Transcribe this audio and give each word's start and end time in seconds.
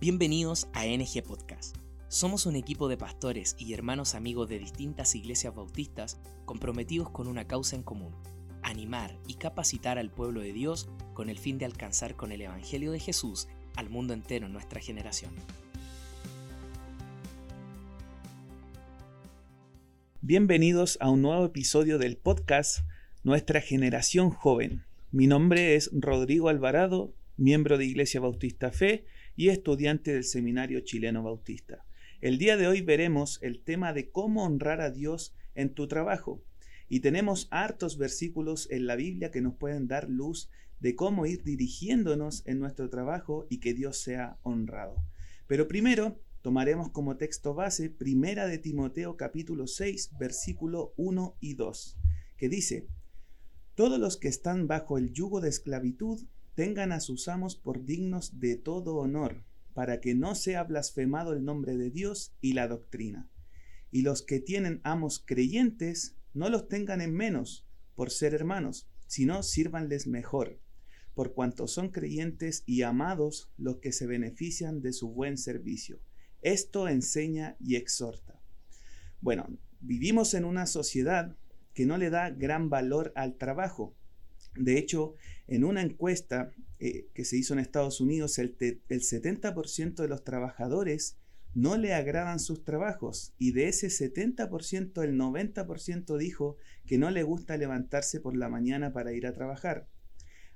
Bienvenidos 0.00 0.66
a 0.72 0.86
NG 0.86 1.22
Podcast. 1.22 1.76
Somos 2.08 2.46
un 2.46 2.56
equipo 2.56 2.88
de 2.88 2.96
pastores 2.96 3.54
y 3.58 3.74
hermanos 3.74 4.14
amigos 4.14 4.48
de 4.48 4.58
distintas 4.58 5.14
iglesias 5.14 5.54
bautistas 5.54 6.18
comprometidos 6.46 7.10
con 7.10 7.26
una 7.26 7.46
causa 7.46 7.76
en 7.76 7.82
común, 7.82 8.16
animar 8.62 9.14
y 9.28 9.34
capacitar 9.34 9.98
al 9.98 10.10
pueblo 10.10 10.40
de 10.40 10.54
Dios 10.54 10.88
con 11.12 11.28
el 11.28 11.38
fin 11.38 11.58
de 11.58 11.66
alcanzar 11.66 12.16
con 12.16 12.32
el 12.32 12.40
Evangelio 12.40 12.92
de 12.92 12.98
Jesús 12.98 13.46
al 13.76 13.90
mundo 13.90 14.14
entero 14.14 14.46
en 14.46 14.54
nuestra 14.54 14.80
generación. 14.80 15.34
Bienvenidos 20.22 20.96
a 21.02 21.10
un 21.10 21.20
nuevo 21.20 21.44
episodio 21.44 21.98
del 21.98 22.16
podcast 22.16 22.86
Nuestra 23.22 23.60
Generación 23.60 24.30
Joven. 24.30 24.82
Mi 25.12 25.26
nombre 25.26 25.74
es 25.74 25.90
Rodrigo 25.92 26.48
Alvarado, 26.48 27.12
miembro 27.36 27.76
de 27.76 27.84
Iglesia 27.84 28.20
Bautista 28.20 28.72
Fe 28.72 29.04
y 29.40 29.48
estudiante 29.48 30.12
del 30.12 30.24
Seminario 30.24 30.80
Chileno 30.80 31.22
Bautista. 31.22 31.86
El 32.20 32.36
día 32.36 32.58
de 32.58 32.66
hoy 32.66 32.82
veremos 32.82 33.38
el 33.40 33.62
tema 33.62 33.94
de 33.94 34.10
cómo 34.10 34.44
honrar 34.44 34.82
a 34.82 34.90
Dios 34.90 35.34
en 35.54 35.72
tu 35.72 35.88
trabajo. 35.88 36.44
Y 36.90 37.00
tenemos 37.00 37.48
hartos 37.50 37.96
versículos 37.96 38.70
en 38.70 38.86
la 38.86 38.96
Biblia 38.96 39.30
que 39.30 39.40
nos 39.40 39.54
pueden 39.54 39.88
dar 39.88 40.10
luz 40.10 40.50
de 40.80 40.94
cómo 40.94 41.24
ir 41.24 41.42
dirigiéndonos 41.42 42.46
en 42.46 42.58
nuestro 42.58 42.90
trabajo 42.90 43.46
y 43.48 43.60
que 43.60 43.72
Dios 43.72 43.96
sea 43.96 44.38
honrado. 44.42 45.02
Pero 45.46 45.68
primero 45.68 46.20
tomaremos 46.42 46.90
como 46.90 47.16
texto 47.16 47.54
base 47.54 47.88
Primera 47.88 48.46
de 48.46 48.58
Timoteo 48.58 49.16
capítulo 49.16 49.66
6 49.66 50.18
versículo 50.18 50.92
1 50.98 51.38
y 51.40 51.54
2, 51.54 51.96
que 52.36 52.50
dice, 52.50 52.88
Todos 53.74 53.98
los 53.98 54.18
que 54.18 54.28
están 54.28 54.66
bajo 54.68 54.98
el 54.98 55.14
yugo 55.14 55.40
de 55.40 55.48
esclavitud 55.48 56.26
tengan 56.60 56.92
a 56.92 57.00
sus 57.00 57.26
amos 57.28 57.56
por 57.56 57.86
dignos 57.86 58.38
de 58.38 58.54
todo 58.54 58.96
honor, 58.96 59.46
para 59.72 59.98
que 60.02 60.14
no 60.14 60.34
sea 60.34 60.62
blasfemado 60.62 61.32
el 61.32 61.42
nombre 61.42 61.78
de 61.78 61.90
Dios 61.90 62.34
y 62.42 62.52
la 62.52 62.68
doctrina. 62.68 63.30
Y 63.90 64.02
los 64.02 64.20
que 64.20 64.40
tienen 64.40 64.82
amos 64.84 65.24
creyentes, 65.24 66.18
no 66.34 66.50
los 66.50 66.68
tengan 66.68 67.00
en 67.00 67.14
menos 67.14 67.66
por 67.94 68.10
ser 68.10 68.34
hermanos, 68.34 68.90
sino 69.06 69.42
sírvanles 69.42 70.06
mejor, 70.06 70.60
por 71.14 71.32
cuanto 71.32 71.66
son 71.66 71.88
creyentes 71.88 72.62
y 72.66 72.82
amados 72.82 73.50
los 73.56 73.78
que 73.78 73.92
se 73.92 74.06
benefician 74.06 74.82
de 74.82 74.92
su 74.92 75.08
buen 75.08 75.38
servicio. 75.38 75.98
Esto 76.42 76.88
enseña 76.88 77.56
y 77.58 77.76
exhorta. 77.76 78.38
Bueno, 79.22 79.48
vivimos 79.80 80.34
en 80.34 80.44
una 80.44 80.66
sociedad 80.66 81.38
que 81.72 81.86
no 81.86 81.96
le 81.96 82.10
da 82.10 82.28
gran 82.28 82.68
valor 82.68 83.14
al 83.16 83.38
trabajo, 83.38 83.96
de 84.56 84.78
hecho, 84.78 85.14
en 85.46 85.64
una 85.64 85.82
encuesta 85.82 86.52
eh, 86.78 87.08
que 87.14 87.24
se 87.24 87.36
hizo 87.36 87.54
en 87.54 87.60
Estados 87.60 88.00
Unidos, 88.00 88.38
el, 88.38 88.56
el 88.60 89.00
70% 89.00 89.94
de 89.94 90.08
los 90.08 90.24
trabajadores 90.24 91.16
no 91.54 91.76
le 91.76 91.94
agradan 91.94 92.38
sus 92.38 92.64
trabajos 92.64 93.34
y 93.38 93.52
de 93.52 93.68
ese 93.68 93.88
70% 93.88 95.02
el 95.02 95.18
90% 95.18 96.16
dijo 96.16 96.56
que 96.86 96.98
no 96.98 97.10
le 97.10 97.24
gusta 97.24 97.56
levantarse 97.56 98.20
por 98.20 98.36
la 98.36 98.48
mañana 98.48 98.92
para 98.92 99.12
ir 99.12 99.26
a 99.26 99.32
trabajar. 99.32 99.88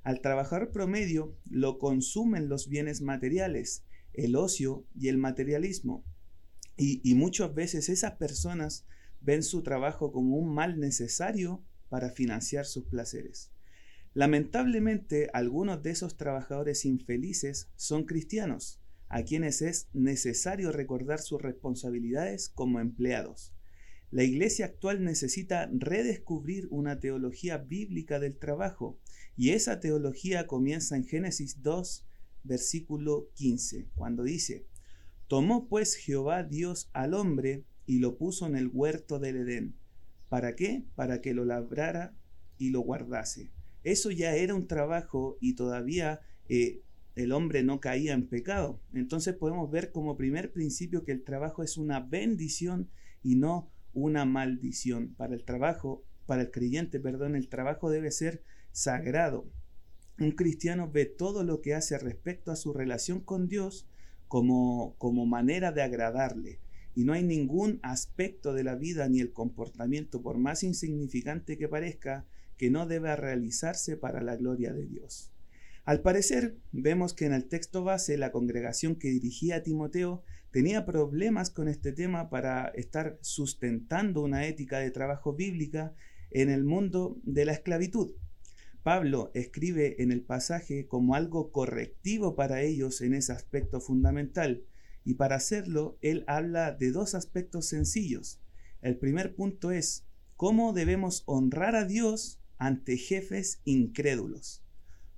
Al 0.03 0.21
trabajador 0.21 0.71
promedio 0.71 1.37
lo 1.49 1.79
consumen 1.79 2.49
los 2.49 2.69
bienes 2.69 3.01
materiales, 3.01 3.85
el 4.13 4.37
ocio 4.37 4.85
y 4.95 5.09
el 5.09 5.19
materialismo. 5.19 6.05
Y 6.77 7.15
muchas 7.15 7.55
veces 7.55 7.89
esas 7.89 8.17
personas 8.17 8.85
ven 9.21 9.43
su 9.43 9.63
trabajo 9.63 10.13
como 10.13 10.37
un 10.37 10.53
mal 10.53 10.79
necesario 10.79 11.63
para 11.89 12.11
financiar 12.11 12.67
sus 12.67 12.85
placeres. 12.87 13.54
Lamentablemente, 14.15 15.29
algunos 15.33 15.83
de 15.83 15.91
esos 15.91 16.17
trabajadores 16.17 16.85
infelices 16.85 17.69
son 17.75 18.05
cristianos, 18.05 18.81
a 19.09 19.25
quienes 19.25 19.61
es 19.61 19.89
necesario 19.93 20.71
recordar 20.71 21.21
sus 21.21 21.43
responsabilidades 21.43 22.49
como 22.49 22.79
empleados. 22.79 23.53
La 24.13 24.23
iglesia 24.23 24.67
actual 24.67 25.03
necesita 25.03 25.69
redescubrir 25.73 26.69
una 26.71 27.01
teología 27.01 27.59
bíblica 27.59 28.21
del 28.21 28.39
trabajo, 28.39 29.01
y 29.37 29.51
esa 29.51 29.81
teología 29.81 30.47
comienza 30.47 30.95
en 30.95 31.05
Génesis 31.05 31.61
2, 31.63 32.07
versículo 32.45 33.31
15, 33.35 33.89
cuando 33.97 34.23
dice, 34.23 34.69
Tomó 35.27 35.67
pues 35.69 35.97
Jehová 35.97 36.45
Dios 36.45 36.89
al 36.93 37.15
hombre 37.15 37.65
y 37.87 37.99
lo 37.99 38.17
puso 38.17 38.47
en 38.47 38.55
el 38.55 38.69
huerto 38.73 39.19
del 39.19 39.39
Edén. 39.39 39.75
¿Para 40.29 40.55
qué? 40.55 40.85
Para 40.95 41.21
que 41.21 41.35
lo 41.35 41.45
labrara 41.45 42.15
y 42.59 42.71
lo 42.71 42.81
guardase. 42.81 43.51
Eso 43.85 44.11
ya 44.11 44.35
era 44.35 44.55
un 44.55 44.67
trabajo 44.67 45.37
y 45.41 45.55
todavía 45.55 46.21
eh, 46.49 46.81
el 47.15 47.33
hombre 47.33 47.63
no 47.63 47.81
caía 47.81 48.15
en 48.15 48.27
pecado. 48.27 48.81
Entonces 48.93 49.35
podemos 49.35 49.71
ver 49.71 49.93
como 49.93 50.17
primer 50.17 50.53
principio 50.53 51.05
que 51.05 51.13
el 51.13 51.23
trabajo 51.23 51.63
es 51.63 51.77
una 51.77 52.01
bendición 52.01 52.89
y 53.23 53.37
no 53.37 53.71
una 53.93 54.25
maldición. 54.25 55.15
Para 55.17 55.35
el 55.35 55.45
trabajo, 55.45 56.03
para 56.27 56.43
el 56.43 56.51
creyente, 56.51 56.99
perdón, 56.99 57.37
el 57.37 57.49
trabajo 57.49 57.91
debe 57.91 58.11
ser 58.11 58.43
sagrado. 58.73 59.47
Un 60.19 60.33
cristiano 60.33 60.91
ve 60.91 61.07
todo 61.07 61.45
lo 61.45 61.61
que 61.61 61.75
hace 61.75 61.99
respecto 61.99 62.51
a 62.51 62.57
su 62.57 62.73
relación 62.73 63.21
con 63.21 63.49
Dios 63.49 63.87
como, 64.29 64.95
como 64.99 65.27
manera 65.27 65.73
de 65.73 65.83
agradarle. 65.83 66.59
Y 66.97 67.05
no 67.05 67.13
hay 67.13 67.25
ningún 67.25 67.81
aspecto 67.83 68.55
de 68.55 68.65
la 68.65 68.77
vida 68.77 69.09
ni 69.09 69.21
el 69.21 69.33
comportamiento, 69.33 70.23
por 70.23 70.39
más 70.39 70.63
insignificante 70.63 71.59
que 71.59 71.69
parezca, 71.69 72.25
que 72.57 72.71
no 72.71 72.87
debe 72.87 73.15
realizarse 73.17 73.97
para 73.97 74.23
la 74.23 74.37
gloria 74.37 74.73
de 74.73 74.87
Dios. 74.87 75.33
Al 75.85 76.01
parecer, 76.01 76.57
vemos 76.73 77.13
que 77.13 77.27
en 77.27 77.35
el 77.35 77.47
texto 77.47 77.85
base 77.85 78.17
la 78.17 78.33
congregación 78.33 78.97
que 78.97 79.09
dirigía 79.09 79.57
a 79.57 79.63
Timoteo 79.63 80.23
tenía 80.51 80.87
problemas 80.87 81.51
con 81.51 81.69
este 81.69 81.93
tema 81.93 82.31
para 82.31 82.69
estar 82.69 83.19
sustentando 83.21 84.23
una 84.23 84.47
ética 84.47 84.79
de 84.79 84.91
trabajo 84.91 85.35
bíblica 85.35 85.95
en 86.31 86.49
el 86.49 86.65
mundo 86.65 87.21
de 87.25 87.45
la 87.45 87.53
esclavitud. 87.53 88.15
Pablo 88.83 89.31
escribe 89.35 90.03
en 90.03 90.13
el 90.13 90.23
pasaje 90.23 90.87
como 90.87 91.15
algo 91.15 91.51
correctivo 91.53 92.35
para 92.35 92.61
ellos 92.63 93.01
en 93.01 93.15
ese 93.15 93.33
aspecto 93.33 93.81
fundamental, 93.81 94.65
y 95.05 95.15
para 95.15 95.37
hacerlo 95.37 95.99
él 96.03 96.25
habla 96.27 96.73
de 96.73 96.93
dos 96.93 97.15
aspectos 97.15 97.67
sencillos. 97.67 98.41
El 98.81 98.97
primer 98.99 99.35
punto 99.35 99.71
es 99.71 100.07
cómo 100.37 100.73
debemos 100.73 101.23
honrar 101.27 101.77
a 101.77 101.85
Dios 101.85 102.41
ante 102.59 102.97
jefes 102.97 103.61
incrédulos. 103.65 104.63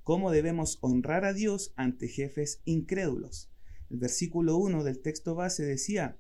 ¿Cómo 0.02 0.30
debemos 0.30 0.78
honrar 0.82 1.24
a 1.24 1.32
Dios 1.32 1.72
ante 1.76 2.08
jefes 2.08 2.60
incrédulos? 2.64 3.50
El 3.91 3.98
versículo 3.98 4.56
1 4.56 4.84
del 4.84 5.00
texto 5.00 5.34
base 5.34 5.64
decía, 5.64 6.16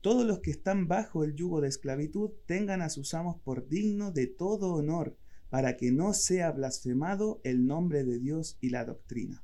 todos 0.00 0.26
los 0.26 0.40
que 0.40 0.50
están 0.50 0.88
bajo 0.88 1.24
el 1.24 1.34
yugo 1.34 1.60
de 1.60 1.68
esclavitud 1.68 2.30
tengan 2.46 2.82
a 2.82 2.88
sus 2.88 3.14
amos 3.14 3.40
por 3.40 3.68
digno 3.68 4.12
de 4.12 4.26
todo 4.26 4.74
honor, 4.74 5.16
para 5.50 5.76
que 5.76 5.92
no 5.92 6.14
sea 6.14 6.50
blasfemado 6.52 7.40
el 7.42 7.66
nombre 7.66 8.04
de 8.04 8.18
Dios 8.18 8.58
y 8.60 8.70
la 8.70 8.84
doctrina. 8.84 9.42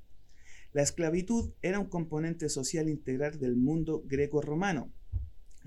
La 0.72 0.82
esclavitud 0.82 1.52
era 1.62 1.78
un 1.78 1.86
componente 1.86 2.48
social 2.48 2.88
integral 2.88 3.38
del 3.38 3.56
mundo 3.56 4.02
greco-romano, 4.06 4.92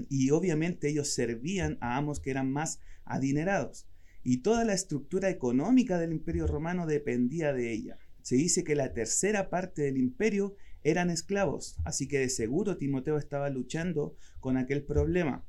y 0.09 0.29
obviamente 0.31 0.89
ellos 0.89 1.13
servían 1.13 1.78
a 1.81 1.97
amos 1.97 2.19
que 2.19 2.29
eran 2.29 2.51
más 2.51 2.79
adinerados 3.03 3.88
y 4.30 4.40
toda 4.40 4.66
la 4.66 4.74
estructura 4.74 5.30
económica 5.30 5.98
del 5.98 6.12
imperio 6.12 6.48
romano 6.48 6.86
dependía 6.86 7.54
de 7.54 7.72
ella. 7.72 7.98
Se 8.22 8.36
dice 8.36 8.66
que 8.66 8.76
la 8.76 8.92
tercera 8.92 9.50
parte 9.50 9.84
del 9.84 9.98
imperio 9.98 10.58
eran 10.84 11.10
esclavos, 11.10 11.78
así 11.86 12.10
que 12.10 12.20
de 12.20 12.28
seguro 12.28 12.76
Timoteo 12.76 13.18
estaba 13.18 13.50
luchando 13.50 14.18
con 14.42 14.58
aquel 14.58 14.84
problema. 14.84 15.46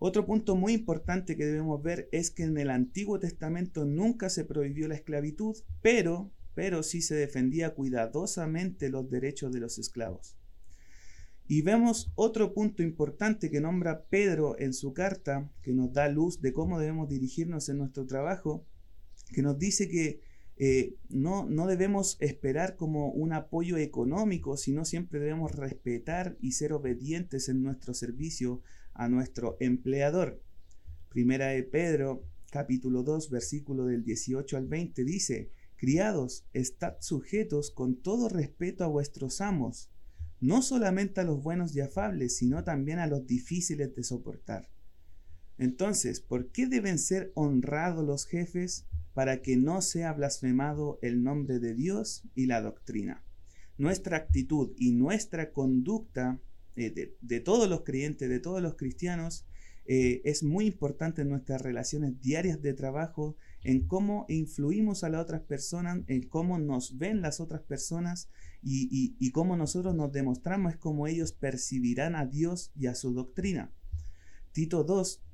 Otro 0.00 0.26
punto 0.26 0.56
muy 0.56 0.72
importante 0.72 1.36
que 1.36 1.46
debemos 1.46 1.80
ver 1.84 2.08
es 2.10 2.32
que 2.32 2.42
en 2.42 2.58
el 2.58 2.70
Antiguo 2.70 3.20
Testamento 3.20 3.84
nunca 3.84 4.28
se 4.28 4.44
prohibió 4.44 4.88
la 4.88 4.96
esclavitud, 4.96 5.54
pero, 5.80 6.32
pero 6.56 6.82
sí 6.82 7.02
se 7.02 7.14
defendía 7.14 7.74
cuidadosamente 7.74 8.88
los 8.88 9.08
derechos 9.08 9.52
de 9.52 9.60
los 9.60 9.78
esclavos. 9.78 10.36
Y 11.52 11.62
vemos 11.62 12.12
otro 12.14 12.54
punto 12.54 12.80
importante 12.80 13.50
que 13.50 13.60
nombra 13.60 14.04
Pedro 14.04 14.56
en 14.60 14.72
su 14.72 14.92
carta, 14.92 15.50
que 15.62 15.72
nos 15.72 15.92
da 15.92 16.08
luz 16.08 16.40
de 16.40 16.52
cómo 16.52 16.78
debemos 16.78 17.08
dirigirnos 17.08 17.68
en 17.68 17.78
nuestro 17.78 18.06
trabajo, 18.06 18.64
que 19.34 19.42
nos 19.42 19.58
dice 19.58 19.88
que 19.88 20.20
eh, 20.58 20.94
no, 21.08 21.46
no 21.46 21.66
debemos 21.66 22.16
esperar 22.20 22.76
como 22.76 23.10
un 23.10 23.32
apoyo 23.32 23.78
económico, 23.78 24.56
sino 24.56 24.84
siempre 24.84 25.18
debemos 25.18 25.50
respetar 25.50 26.36
y 26.40 26.52
ser 26.52 26.72
obedientes 26.72 27.48
en 27.48 27.64
nuestro 27.64 27.94
servicio 27.94 28.62
a 28.94 29.08
nuestro 29.08 29.56
empleador. 29.58 30.40
Primera 31.08 31.48
de 31.48 31.64
Pedro, 31.64 32.22
capítulo 32.52 33.02
2, 33.02 33.28
versículo 33.28 33.86
del 33.86 34.04
18 34.04 34.56
al 34.56 34.68
20 34.68 35.02
dice, 35.02 35.50
Criados, 35.74 36.46
estad 36.52 36.94
sujetos 37.00 37.72
con 37.72 37.96
todo 37.96 38.28
respeto 38.28 38.84
a 38.84 38.86
vuestros 38.86 39.40
amos 39.40 39.90
no 40.40 40.62
solamente 40.62 41.20
a 41.20 41.24
los 41.24 41.42
buenos 41.42 41.74
y 41.76 41.80
afables, 41.80 42.36
sino 42.36 42.64
también 42.64 42.98
a 42.98 43.06
los 43.06 43.26
difíciles 43.26 43.94
de 43.94 44.02
soportar. 44.02 44.68
Entonces, 45.58 46.20
¿por 46.20 46.50
qué 46.50 46.66
deben 46.66 46.98
ser 46.98 47.32
honrados 47.34 48.06
los 48.06 48.26
jefes? 48.26 48.86
Para 49.12 49.42
que 49.42 49.56
no 49.56 49.82
sea 49.82 50.12
blasfemado 50.14 50.98
el 51.02 51.22
nombre 51.22 51.58
de 51.58 51.74
Dios 51.74 52.24
y 52.34 52.46
la 52.46 52.62
doctrina. 52.62 53.24
nuestra 53.76 54.18
actitud 54.18 54.72
y 54.76 54.92
nuestra 54.92 55.52
conducta 55.52 56.38
eh, 56.76 57.14
de, 57.20 57.40
todos 57.40 57.68
los 57.68 57.82
creyentes, 57.82 58.28
de 58.28 58.38
todos 58.38 58.60
los 58.62 58.76
cristianos, 58.76 59.46
eh, 59.92 60.22
es 60.24 60.44
muy 60.44 60.66
importante 60.66 61.22
en 61.22 61.30
nuestras 61.30 61.62
relaciones 61.62 62.20
diarias 62.20 62.62
de 62.62 62.74
trabajo, 62.74 63.36
en 63.64 63.88
cómo 63.88 64.24
influimos 64.28 65.02
a 65.02 65.08
las 65.08 65.20
otras 65.20 65.40
personas, 65.40 66.04
en 66.06 66.28
cómo 66.28 66.60
nos 66.60 66.96
ven 66.96 67.22
las 67.22 67.40
otras 67.40 67.62
personas 67.62 68.28
y, 68.62 69.28
cómo 69.32 69.56
nosotros 69.56 69.96
nos 69.96 70.12
demostramos, 70.12 70.74
es 70.74 70.78
cómo 70.78 71.08
ellos 71.08 71.32
percibirán 71.32 72.14
a 72.14 72.24
Dios 72.24 72.70
y 72.76 72.86
a 72.86 72.94
su 72.94 73.12
doctrina. 73.12 73.72
Tito 74.52 74.84
2, 74.84 75.24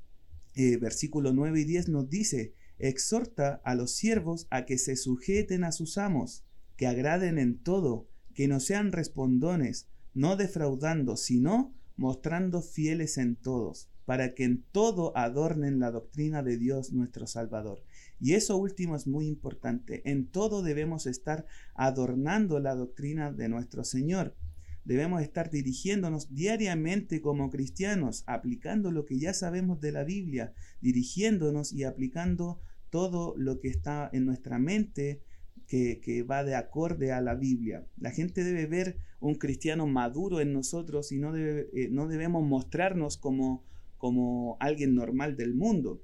eh, 0.55 0.79
versículo 0.79 1.35
9 1.35 1.61
y 1.61 1.65
10 1.65 1.91
nos 1.91 2.09
dice, 2.09 2.55
exhorta 2.79 3.61
a 3.63 3.75
los 3.75 3.95
siervos 3.95 4.47
a 4.49 4.65
que 4.65 4.79
se 4.79 4.97
sujeten 4.97 5.65
a 5.65 5.73
sus 5.73 5.99
amos, 5.99 6.47
que 6.79 6.87
agraden 6.87 7.39
en 7.39 7.59
todo, 7.59 8.09
que 8.33 8.49
no 8.49 8.61
sean 8.61 8.93
respondones, 8.93 9.87
no 10.15 10.37
defraudando, 10.37 11.19
sino 11.19 11.75
mostrando 11.99 12.63
fieles 12.63 13.19
en 13.19 13.37
todos, 13.37 13.91
para 14.07 14.35
que 14.35 14.45
en 14.45 14.63
todo 14.73 15.15
adornen 15.17 15.81
la 15.81 15.91
doctrina 15.91 16.43
de 16.43 16.57
Dios 16.57 16.93
nuestro 16.93 17.27
Salvador. 17.27 17.83
Y 18.21 18.33
eso 18.33 18.57
último 18.57 18.97
es 18.97 19.07
muy 19.07 19.27
importante. 19.27 20.01
En 20.09 20.27
todo 20.29 20.63
debemos 20.63 21.07
estar 21.07 21.45
adornando 21.75 22.59
la 22.61 22.75
doctrina 22.75 23.33
de 23.33 23.49
nuestro 23.49 23.85
Señor. 23.85 24.35
Debemos 24.85 25.21
estar 25.21 25.51
dirigiéndonos 25.51 26.33
diariamente 26.33 27.21
como 27.21 27.51
cristianos, 27.51 28.23
aplicando 28.27 28.93
lo 28.93 29.05
que 29.05 29.19
ya 29.19 29.35
sabemos 29.35 29.81
de 29.81 29.91
la 29.91 30.05
Biblia, 30.05 30.55
dirigiéndonos 30.81 31.73
y 31.73 31.83
aplicando 31.83 32.61
todo 32.91 33.35
lo 33.37 33.59
que 33.59 33.69
está 33.69 34.09
en 34.13 34.25
nuestra 34.25 34.61
mente, 34.61 35.21
que, 35.67 36.25
va 36.31 36.45
de 36.45 36.55
acorde 36.55 37.11
a 37.11 37.21
la 37.21 37.35
Biblia. 37.35 37.85
La 37.99 38.13
gente 38.13 38.45
debe 38.45 38.67
ver 38.67 38.99
un 39.19 39.35
cristiano 39.35 39.89
maduro 39.89 40.41
en 40.41 40.53
nosotros 40.53 41.11
y 41.11 41.19
no, 41.19 41.35
eh, 41.37 41.89
no 41.91 42.07
debemos 42.07 42.45
mostrarnos 42.45 43.17
como, 43.17 43.65
como 43.99 44.57
alguien 44.61 44.95
normal 44.95 45.37
del 45.37 45.55
mundo. 45.55 46.03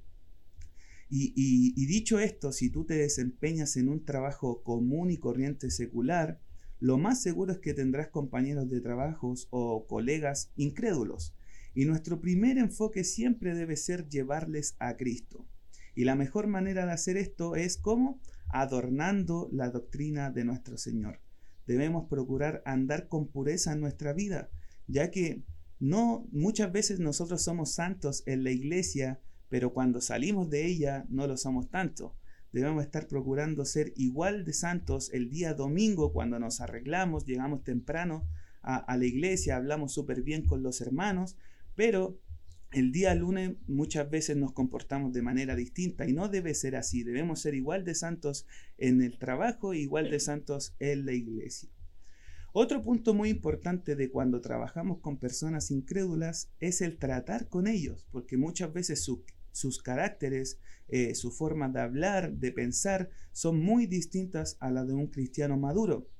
Y, 1.14 1.86
dicho 1.86 2.18
esto, 2.18 2.52
si 2.52 2.70
tú 2.70 2.84
te 2.86 2.94
desempeñas 2.94 3.76
en 3.76 3.90
un 3.90 4.02
trabajo 4.04 4.62
común 4.62 5.10
y 5.10 5.18
corriente 5.18 5.70
secular, 5.70 6.40
lo 6.80 6.96
más 6.96 7.20
seguro 7.20 7.52
es 7.52 7.58
que 7.58 7.74
tendrás 7.74 8.08
compañeros 8.08 8.70
de 8.70 8.80
trabajos 8.80 9.46
o 9.50 9.86
colegas 9.86 10.50
incrédulos. 10.56 11.34
Y 11.74 11.84
nuestro 11.84 12.20
primer 12.22 12.56
enfoque 12.56 13.04
siempre 13.04 13.54
debe 13.54 13.76
ser 13.76 14.08
llevarles 14.08 14.74
a 14.78 14.96
Cristo. 14.96 15.46
Y 15.94 16.04
la 16.04 16.16
mejor 16.16 16.46
manera 16.46 16.86
de 16.86 16.92
hacer 16.92 17.18
esto 17.18 17.56
es 17.56 17.76
como 17.76 18.18
adornando 18.48 19.50
la 19.52 19.68
doctrina 19.68 20.30
de 20.30 20.44
nuestro 20.44 20.78
Señor. 20.78 21.20
Debemos 21.66 22.08
procurar 22.08 22.62
andar 22.64 23.08
con 23.08 23.28
pureza 23.28 23.72
en 23.72 23.80
nuestra 23.80 24.14
vida, 24.14 24.50
ya 24.86 25.10
que 25.10 25.42
no 25.82 26.28
muchas 26.30 26.70
veces 26.70 27.00
nosotros 27.00 27.42
somos 27.42 27.72
santos 27.72 28.22
en 28.26 28.44
la 28.44 28.52
iglesia, 28.52 29.18
pero 29.48 29.72
cuando 29.72 30.00
salimos 30.00 30.48
de 30.48 30.64
ella 30.64 31.06
no 31.08 31.26
lo 31.26 31.36
somos 31.36 31.70
tanto. 31.70 32.14
Debemos 32.52 32.84
estar 32.84 33.08
procurando 33.08 33.64
ser 33.64 33.92
igual 33.96 34.44
de 34.44 34.52
santos 34.52 35.12
el 35.12 35.28
día 35.28 35.54
domingo 35.54 36.12
cuando 36.12 36.38
nos 36.38 36.60
arreglamos, 36.60 37.26
llegamos 37.26 37.64
temprano 37.64 38.28
a, 38.62 38.96
la 38.96 39.04
iglesia, 39.04 39.56
hablamos 39.56 39.92
súper 39.92 40.22
bien 40.22 40.46
con 40.46 40.62
los 40.62 40.80
hermanos, 40.80 41.36
pero 41.74 42.16
el 42.70 42.92
día 42.92 43.12
lunes 43.16 43.56
muchas 43.66 44.08
veces 44.08 44.36
nos 44.36 44.52
comportamos 44.52 45.12
de 45.12 45.22
manera 45.22 45.56
distinta 45.56 46.08
y 46.08 46.12
no 46.12 46.28
debe 46.28 46.54
ser 46.54 46.76
así. 46.76 47.02
Debemos 47.02 47.40
ser 47.40 47.56
igual 47.56 47.84
de 47.84 47.96
santos 47.96 48.46
en 48.78 49.02
el 49.02 49.18
trabajo, 49.18 49.74
igual 49.74 50.12
de 50.12 50.20
santos 50.20 50.76
en 50.78 51.06
la 51.06 51.12
iglesia. 51.12 51.68
Otro 52.54 52.82
punto 52.82 53.14
muy 53.14 53.30
importante 53.30 53.96
de 53.96 54.10
cuando 54.10 54.42
trabajamos 54.42 54.98
con 55.00 55.16
personas 55.16 55.70
incrédulas 55.70 56.50
es 56.60 56.82
el 56.82 56.98
tratar 56.98 57.48
con 57.48 57.66
ellos, 57.66 58.06
porque 58.10 58.36
muchas 58.36 58.70
veces 58.74 59.08
sus 59.52 59.82
caracteres, 59.82 60.58
eh, 60.88 61.14
su 61.14 61.30
forma 61.30 61.70
de 61.70 61.80
hablar, 61.80 62.34
de 62.34 62.52
pensar, 62.52 63.08
son 63.32 63.58
muy 63.58 63.86
distintas 63.86 64.58
a 64.60 64.70
la 64.70 64.84
de 64.84 64.92
un 64.92 65.06
cristiano 65.06 65.56
maduro. 65.56 66.10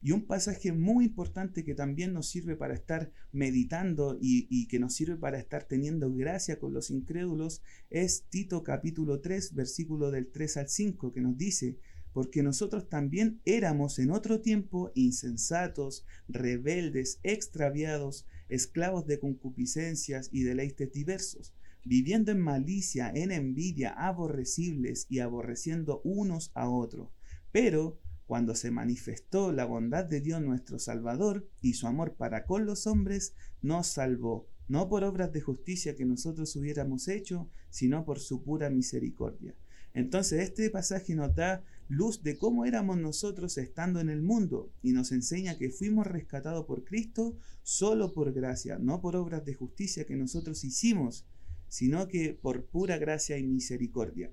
Y 0.00 0.12
un 0.12 0.26
pasaje 0.26 0.72
muy 0.72 1.04
importante 1.04 1.62
que 1.62 1.74
también 1.74 2.14
nos 2.14 2.26
sirve 2.26 2.56
para 2.56 2.72
estar 2.72 3.12
meditando 3.30 4.16
y, 4.18 4.66
que 4.68 4.80
nos 4.80 4.94
sirve 4.94 5.16
para 5.16 5.38
estar 5.38 5.64
teniendo 5.64 6.12
gracia 6.12 6.58
con 6.58 6.72
los 6.72 6.90
incrédulos 6.90 7.62
es 7.90 8.24
Tito 8.30 8.64
capítulo 8.64 9.20
3, 9.20 9.54
versículo 9.54 10.10
del 10.10 10.32
3 10.32 10.56
al 10.56 10.68
5, 10.68 11.12
que 11.12 11.20
nos 11.20 11.36
dice, 11.36 11.78
porque 12.12 12.42
nosotros 12.42 12.88
también 12.88 13.40
éramos 13.44 13.98
en 13.98 14.10
otro 14.10 14.40
tiempo 14.40 14.92
insensatos, 14.94 16.04
rebeldes, 16.28 17.20
extraviados, 17.22 18.26
esclavos 18.48 19.06
de 19.06 19.18
concupiscencias 19.18 20.28
y 20.32 20.42
deleites 20.42 20.92
diversos, 20.92 21.54
viviendo 21.84 22.30
en 22.30 22.40
malicia, 22.40 23.10
en 23.14 23.32
envidia, 23.32 23.90
aborrecibles 23.90 25.06
y 25.08 25.20
aborreciendo 25.20 26.00
unos 26.04 26.50
a 26.54 26.68
otros. 26.68 27.10
Pero 27.50 27.98
cuando 28.26 28.54
se 28.54 28.70
manifestó 28.70 29.52
la 29.52 29.64
bondad 29.64 30.04
de 30.04 30.20
Dios 30.20 30.40
nuestro 30.40 30.78
Salvador 30.78 31.48
y 31.60 31.74
su 31.74 31.86
amor 31.86 32.14
para 32.14 32.46
con 32.46 32.66
los 32.66 32.86
hombres, 32.86 33.34
nos 33.60 33.88
salvó, 33.88 34.48
no 34.68 34.88
por 34.88 35.04
obras 35.04 35.32
de 35.32 35.40
justicia 35.40 35.96
que 35.96 36.04
nosotros 36.04 36.54
hubiéramos 36.56 37.08
hecho, 37.08 37.50
sino 37.68 38.04
por 38.04 38.20
su 38.20 38.42
pura 38.42 38.70
misericordia. 38.70 39.54
Entonces 39.94 40.40
este 40.40 40.70
pasaje 40.70 41.14
nos 41.14 41.34
da 41.34 41.62
luz 41.88 42.22
de 42.22 42.38
cómo 42.38 42.64
éramos 42.64 42.96
nosotros 42.96 43.58
estando 43.58 44.00
en 44.00 44.08
el 44.08 44.22
mundo 44.22 44.72
y 44.82 44.92
nos 44.92 45.12
enseña 45.12 45.58
que 45.58 45.70
fuimos 45.70 46.06
rescatados 46.06 46.64
por 46.66 46.84
Cristo 46.84 47.36
solo 47.62 48.14
por 48.14 48.32
gracia, 48.32 48.78
no 48.78 49.00
por 49.00 49.16
obras 49.16 49.44
de 49.44 49.54
justicia 49.54 50.06
que 50.06 50.16
nosotros 50.16 50.64
hicimos, 50.64 51.26
sino 51.68 52.08
que 52.08 52.38
por 52.40 52.64
pura 52.66 52.98
gracia 52.98 53.38
y 53.38 53.46
misericordia. 53.46 54.30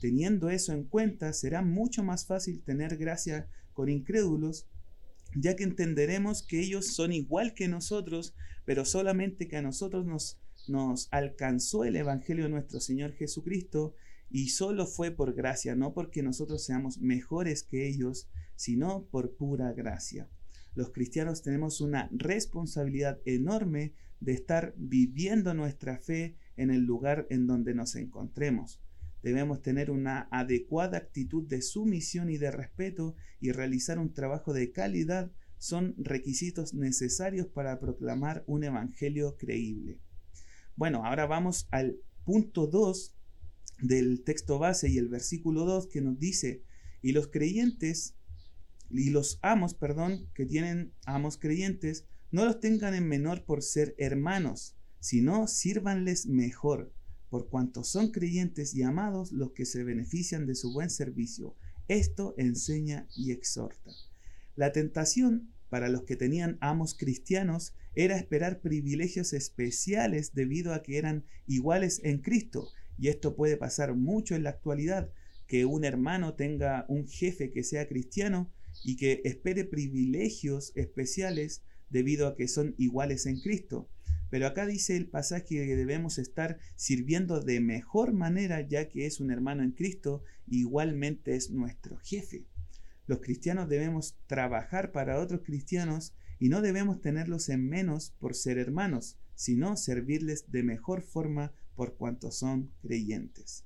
Teniendo 0.00 0.50
eso 0.50 0.72
en 0.72 0.84
cuenta, 0.84 1.32
será 1.32 1.62
mucho 1.62 2.02
más 2.02 2.26
fácil 2.26 2.62
tener 2.62 2.96
gracia 2.96 3.48
con 3.72 3.88
incrédulos, 3.88 4.66
ya 5.34 5.56
que 5.56 5.64
entenderemos 5.64 6.42
que 6.42 6.60
ellos 6.60 6.86
son 6.94 7.12
igual 7.12 7.54
que 7.54 7.68
nosotros, 7.68 8.34
pero 8.64 8.84
solamente 8.84 9.48
que 9.48 9.56
a 9.56 9.62
nosotros 9.62 10.06
nos, 10.06 10.38
nos 10.68 11.08
alcanzó 11.10 11.84
el 11.84 11.96
Evangelio 11.96 12.44
de 12.44 12.50
nuestro 12.50 12.80
Señor 12.80 13.12
Jesucristo 13.14 13.94
y 14.30 14.48
solo 14.48 14.86
fue 14.86 15.10
por 15.10 15.34
gracia, 15.34 15.74
no 15.74 15.94
porque 15.94 16.22
nosotros 16.22 16.64
seamos 16.64 16.98
mejores 16.98 17.62
que 17.62 17.88
ellos, 17.88 18.28
sino 18.54 19.04
por 19.04 19.36
pura 19.36 19.72
gracia. 19.72 20.28
Los 20.74 20.90
cristianos 20.90 21.42
tenemos 21.42 21.80
una 21.80 22.08
responsabilidad 22.12 23.20
enorme 23.24 23.94
de 24.20 24.32
estar 24.32 24.74
viviendo 24.76 25.54
nuestra 25.54 25.98
fe 25.98 26.36
en 26.56 26.70
el 26.70 26.82
lugar 26.82 27.26
en 27.30 27.46
donde 27.46 27.74
nos 27.74 27.96
encontremos. 27.96 28.80
Debemos 29.22 29.62
tener 29.62 29.90
una 29.90 30.28
adecuada 30.30 30.98
actitud 30.98 31.46
de 31.46 31.62
sumisión 31.62 32.30
y 32.30 32.36
de 32.36 32.50
respeto 32.50 33.14
y 33.40 33.52
realizar 33.52 33.98
un 33.98 34.12
trabajo 34.12 34.52
de 34.52 34.70
calidad 34.70 35.32
son 35.58 35.94
requisitos 35.98 36.74
necesarios 36.74 37.46
para 37.46 37.80
proclamar 37.80 38.44
un 38.46 38.64
evangelio 38.64 39.36
creíble. 39.36 39.98
Bueno, 40.76 41.04
ahora 41.04 41.26
vamos 41.26 41.66
al 41.70 41.96
punto 42.24 42.66
2 42.66 43.15
del 43.80 44.22
texto 44.24 44.58
base 44.58 44.88
y 44.88 44.98
el 44.98 45.08
versículo 45.08 45.64
2 45.64 45.88
que 45.88 46.00
nos 46.00 46.18
dice, 46.18 46.62
y 47.02 47.12
los 47.12 47.28
creyentes 47.28 48.14
y 48.90 49.10
los 49.10 49.38
amos, 49.42 49.74
perdón, 49.74 50.28
que 50.34 50.46
tienen 50.46 50.92
amos 51.04 51.38
creyentes, 51.38 52.06
no 52.30 52.44
los 52.44 52.60
tengan 52.60 52.94
en 52.94 53.08
menor 53.08 53.44
por 53.44 53.62
ser 53.62 53.94
hermanos, 53.98 54.76
sino 55.00 55.46
sírvanles 55.46 56.26
mejor 56.26 56.92
por 57.28 57.48
cuanto 57.48 57.84
son 57.84 58.12
creyentes 58.12 58.74
y 58.74 58.82
amados 58.82 59.32
los 59.32 59.52
que 59.52 59.66
se 59.66 59.84
benefician 59.84 60.46
de 60.46 60.54
su 60.54 60.72
buen 60.72 60.90
servicio. 60.90 61.56
Esto 61.88 62.34
enseña 62.38 63.08
y 63.16 63.32
exhorta. 63.32 63.90
La 64.54 64.72
tentación 64.72 65.52
para 65.68 65.88
los 65.88 66.04
que 66.04 66.16
tenían 66.16 66.58
amos 66.60 66.94
cristianos 66.94 67.74
era 67.94 68.16
esperar 68.16 68.60
privilegios 68.60 69.32
especiales 69.32 70.34
debido 70.34 70.72
a 70.72 70.82
que 70.82 70.98
eran 70.98 71.24
iguales 71.46 72.00
en 72.04 72.18
Cristo. 72.18 72.68
Y 72.98 73.08
esto 73.08 73.36
puede 73.36 73.56
pasar 73.56 73.94
mucho 73.94 74.34
en 74.34 74.42
la 74.42 74.50
actualidad, 74.50 75.10
que 75.46 75.64
un 75.64 75.84
hermano 75.84 76.34
tenga 76.34 76.86
un 76.88 77.06
jefe 77.06 77.52
que 77.52 77.62
sea 77.62 77.88
cristiano 77.88 78.50
y 78.84 78.96
que 78.96 79.22
espere 79.24 79.64
privilegios 79.64 80.72
especiales 80.74 81.62
debido 81.90 82.26
a 82.26 82.36
que 82.36 82.48
son 82.48 82.74
iguales 82.78 83.26
en 83.26 83.40
Cristo. 83.40 83.88
Pero 84.28 84.46
acá 84.46 84.66
dice 84.66 84.96
el 84.96 85.08
pasaje 85.08 85.44
que 85.44 85.76
debemos 85.76 86.18
estar 86.18 86.58
sirviendo 86.74 87.40
de 87.40 87.60
mejor 87.60 88.12
manera 88.12 88.60
ya 88.60 88.88
que 88.88 89.06
es 89.06 89.20
un 89.20 89.30
hermano 89.30 89.62
en 89.62 89.70
Cristo, 89.70 90.22
igualmente 90.48 91.36
es 91.36 91.50
nuestro 91.50 91.96
jefe. 91.98 92.44
Los 93.06 93.20
cristianos 93.20 93.68
debemos 93.68 94.18
trabajar 94.26 94.90
para 94.90 95.20
otros 95.20 95.42
cristianos 95.44 96.14
y 96.40 96.48
no 96.48 96.60
debemos 96.60 97.00
tenerlos 97.00 97.48
en 97.48 97.68
menos 97.68 98.14
por 98.18 98.34
ser 98.34 98.58
hermanos, 98.58 99.16
sino 99.36 99.76
servirles 99.76 100.50
de 100.50 100.64
mejor 100.64 101.02
forma 101.02 101.52
por 101.76 101.94
cuanto 101.96 102.32
son 102.32 102.72
creyentes. 102.80 103.64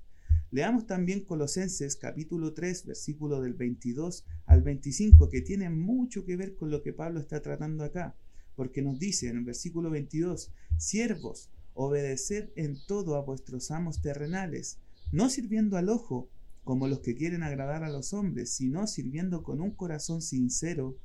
Leamos 0.51 0.85
también 0.85 1.23
Colosenses 1.23 1.95
capítulo 1.95 2.53
3, 2.53 2.85
versículo 2.85 3.41
del 3.41 3.53
22 3.53 4.25
al 4.45 4.61
25, 4.61 5.29
que 5.29 5.41
tiene 5.41 5.69
mucho 5.69 6.25
que 6.25 6.35
ver 6.35 6.55
con 6.55 6.69
lo 6.69 6.83
que 6.83 6.91
Pablo 6.91 7.21
está 7.21 7.41
tratando 7.41 7.85
acá, 7.85 8.15
porque 8.55 8.81
nos 8.81 8.99
dice 8.99 9.29
en 9.29 9.37
el 9.37 9.43
versículo 9.45 9.89
22, 9.89 10.51
siervos, 10.77 11.49
obedeced 11.73 12.49
en 12.57 12.77
todo 12.85 13.15
a 13.15 13.21
vuestros 13.21 13.71
amos 13.71 14.01
terrenales, 14.01 14.77
no 15.13 15.29
sirviendo 15.29 15.77
al 15.77 15.87
ojo, 15.87 16.29
como 16.65 16.87
los 16.87 16.99
que 16.99 17.15
quieren 17.15 17.43
agradar 17.43 17.83
a 17.83 17.89
los 17.89 18.13
hombres, 18.13 18.53
sino 18.53 18.87
sirviendo 18.87 19.43
con 19.43 19.61
un 19.61 19.71
corazón 19.71 20.21
sincero, 20.21 20.97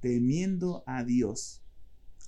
temiendo 0.00 0.82
a 0.86 1.04
Dios. 1.04 1.62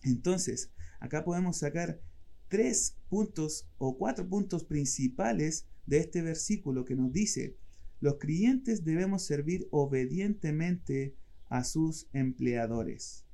Entonces, 0.02 0.71
acá 1.00 1.25
podemos 1.25 1.57
sacar 1.57 2.00
tres 2.49 2.97
puntos 3.09 3.69
o 3.79 3.97
cuatro 3.97 4.29
puntos 4.29 4.65
principales 4.65 5.67
de 5.87 5.99
este 5.99 6.23
versículo 6.23 6.85
que 6.85 6.97
nos 6.97 7.12
dice, 7.12 7.57
los 8.00 8.19
creyentes 8.19 8.85
debemos 8.85 9.25
servir 9.25 9.67
obedientemente 9.71 11.15
a 11.49 11.65
sus 11.65 12.09
empleadores. 12.12 13.25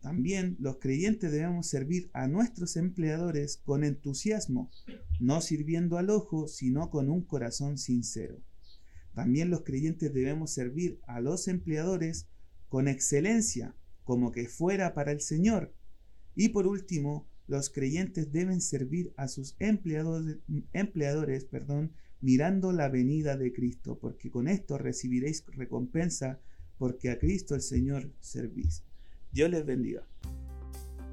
También 0.00 0.56
los 0.60 0.78
creyentes 0.78 1.32
debemos 1.32 1.66
servir 1.66 2.08
a 2.12 2.28
nuestros 2.28 2.76
empleadores 2.76 3.56
con 3.64 3.82
entusiasmo, 3.82 4.70
no 5.18 5.40
sirviendo 5.40 5.98
al 5.98 6.10
ojo, 6.10 6.46
sino 6.46 6.88
con 6.90 7.10
un 7.10 7.22
corazón 7.22 7.78
sincero. 7.78 8.40
También 9.14 9.50
los 9.50 9.62
creyentes 9.62 10.14
debemos 10.14 10.52
servir 10.52 11.00
a 11.08 11.20
los 11.20 11.48
empleadores 11.48 12.28
con 12.68 12.86
excelencia, 12.86 13.74
como 14.04 14.30
que 14.30 14.46
fuera 14.46 14.94
para 14.94 15.10
el 15.10 15.20
Señor. 15.20 15.74
Y 16.36 16.50
por 16.50 16.68
último, 16.68 17.26
los 17.48 17.70
creyentes 17.70 18.30
deben 18.30 18.60
servir 18.60 19.12
a 19.16 19.26
sus 19.26 19.56
empleadores, 19.58 21.44
perdón, 21.46 21.92
mirando 22.20 22.72
la 22.72 22.88
venida 22.88 23.36
de 23.36 23.52
Cristo, 23.52 23.98
porque 23.98 24.30
con 24.30 24.48
esto 24.48 24.78
recibiréis 24.78 25.44
recompensa, 25.46 26.38
porque 26.76 27.10
a 27.10 27.18
Cristo 27.18 27.54
el 27.54 27.62
Señor 27.62 28.12
servís. 28.20 28.84
Dios 29.32 29.50
les 29.50 29.64
bendiga. 29.64 30.06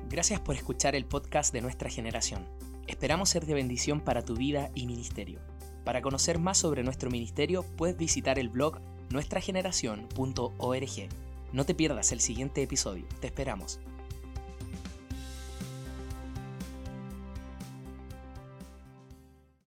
Gracias 0.10 0.40
por 0.42 0.56
escuchar 0.56 0.96
el 0.96 1.06
podcast 1.06 1.54
de 1.54 1.62
nuestra 1.62 1.90
generación. 1.90 2.46
Esperamos 2.88 3.30
ser 3.30 3.46
de 3.46 3.56
bendición 3.56 4.02
para 4.02 4.24
tu 4.24 4.36
vida 4.36 4.70
y 4.76 4.86
ministerio. 4.86 5.40
Para 5.84 6.02
conocer 6.02 6.38
más 6.38 6.58
sobre 6.58 6.84
nuestro 6.84 7.10
ministerio, 7.10 7.64
puedes 7.78 7.98
visitar 7.98 8.38
el 8.40 8.50
blog 8.50 8.80
nuestrageneración.org. 9.12 11.10
No 11.54 11.66
te 11.66 11.76
pierdas 11.76 12.12
el 12.12 12.20
siguiente 12.20 12.62
episodio. 12.62 13.06
Te 13.22 13.28
esperamos. 13.28 13.80